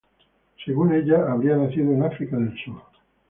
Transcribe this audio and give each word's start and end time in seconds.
Según 0.65 0.95
ella, 0.95 1.31
habría 1.31 1.55
nacido 1.57 1.93
en 1.93 2.01
África 2.01 2.35
del 2.35 2.57
Sur. 2.65 2.81